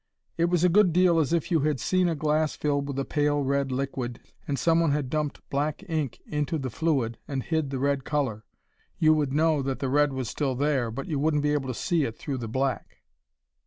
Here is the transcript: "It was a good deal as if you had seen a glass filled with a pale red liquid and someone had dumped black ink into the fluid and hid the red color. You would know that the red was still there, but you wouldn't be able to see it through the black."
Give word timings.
"It 0.35 0.45
was 0.45 0.63
a 0.63 0.67
good 0.75 0.91
deal 0.93 1.19
as 1.19 1.31
if 1.31 1.51
you 1.51 1.59
had 1.59 1.79
seen 1.79 2.09
a 2.09 2.15
glass 2.15 2.55
filled 2.55 2.87
with 2.87 2.97
a 2.97 3.05
pale 3.05 3.41
red 3.43 3.71
liquid 3.71 4.19
and 4.47 4.57
someone 4.57 4.89
had 4.89 5.11
dumped 5.11 5.47
black 5.51 5.83
ink 5.87 6.19
into 6.25 6.57
the 6.57 6.71
fluid 6.71 7.19
and 7.27 7.43
hid 7.43 7.69
the 7.69 7.77
red 7.77 8.03
color. 8.03 8.43
You 8.97 9.13
would 9.13 9.31
know 9.31 9.61
that 9.61 9.77
the 9.77 9.89
red 9.89 10.11
was 10.11 10.27
still 10.27 10.55
there, 10.55 10.89
but 10.89 11.05
you 11.05 11.19
wouldn't 11.19 11.43
be 11.43 11.53
able 11.53 11.67
to 11.67 11.75
see 11.79 12.03
it 12.03 12.17
through 12.17 12.39
the 12.39 12.47
black." 12.47 13.03